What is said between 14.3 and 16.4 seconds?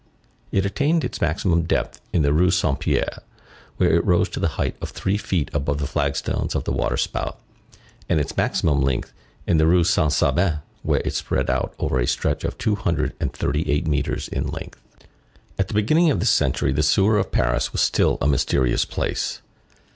length. At the beginning of this